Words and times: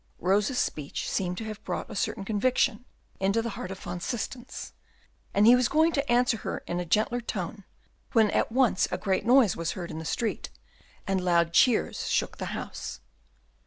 Rosa's 0.17 0.57
speech 0.57 1.07
seemed 1.07 1.37
to 1.37 1.43
have 1.43 1.63
brought 1.63 1.87
a 1.91 1.95
certain 1.95 2.25
conviction 2.25 2.85
into 3.19 3.39
the 3.39 3.51
heart 3.51 3.69
of 3.69 3.77
Van 3.77 3.99
Systens, 3.99 4.73
and 5.31 5.45
he 5.45 5.55
was 5.55 5.67
going 5.67 5.91
to 5.91 6.11
answer 6.11 6.37
her 6.37 6.63
in 6.65 6.79
a 6.79 6.85
gentler 6.85 7.21
tone, 7.21 7.65
when 8.13 8.31
at 8.31 8.51
once 8.51 8.87
a 8.89 8.97
great 8.97 9.27
noise 9.27 9.55
was 9.55 9.73
heard 9.73 9.91
in 9.91 9.99
the 9.99 10.03
street, 10.05 10.49
and 11.05 11.23
loud 11.23 11.53
cheers 11.53 12.07
shook 12.07 12.39
the 12.39 12.45
house. 12.57 12.99